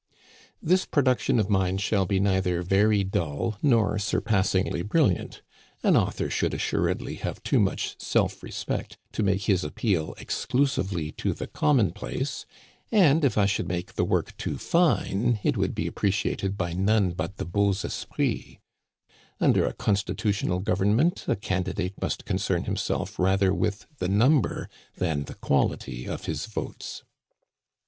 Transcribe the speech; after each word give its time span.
This 0.63 0.87
production 0.87 1.37
of 1.37 1.47
mine 1.47 1.77
shall 1.77 2.07
be 2.07 2.19
neither 2.19 2.63
very 2.63 3.03
dull 3.03 3.59
nor 3.61 3.99
surpassingly 3.99 4.81
brilliant. 4.81 5.43
An 5.83 5.95
author 5.95 6.27
should 6.27 6.55
assuredly 6.55 7.17
have 7.17 7.43
too 7.43 7.59
much 7.59 8.01
self 8.01 8.41
respect 8.41 8.97
to 9.11 9.21
make 9.21 9.43
his 9.43 9.63
appeal 9.63 10.15
exclu 10.15 10.67
sively 10.67 11.11
to 11.17 11.33
the 11.35 11.45
commonplace; 11.45 12.47
and 12.91 13.23
if 13.23 13.37
I 13.37 13.45
should 13.45 13.67
make 13.67 13.93
the 13.93 14.03
work 14.03 14.35
too 14.37 14.57
fine, 14.57 15.39
it 15.43 15.55
would 15.55 15.75
be 15.75 15.85
appreciated 15.85 16.57
by 16.57 16.73
none 16.73 17.11
but 17.11 17.37
the 17.37 17.45
beaux 17.45 17.75
esprits. 17.83 18.57
Under 19.39 19.67
a 19.67 19.73
constitutional 19.73 20.61
government, 20.61 21.25
a 21.27 21.35
candidate 21.35 21.93
must 22.01 22.25
concern 22.25 22.63
himself 22.63 23.19
rather 23.19 23.53
with 23.53 23.85
the 23.99 24.09
number 24.09 24.67
than 24.97 25.25
the 25.25 25.35
quality 25.35 26.07
of 26.07 26.25
his 26.25 26.47
votes. 26.47 27.03